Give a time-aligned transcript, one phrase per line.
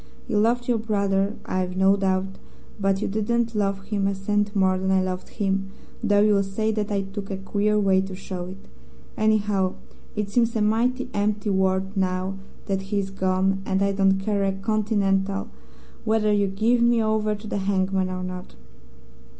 [0.27, 2.39] You loved your brother, I've no doubt;
[2.79, 5.69] but you didn't love him a cent more than I loved him,
[6.01, 8.57] though you'll say that I took a queer way to show it.
[9.15, 9.75] Anyhow,
[10.15, 12.33] it seems a mighty empty world now
[12.65, 15.49] that he is gone, and I don't care a continental
[16.03, 18.55] whether you give me over to the hangman or not.'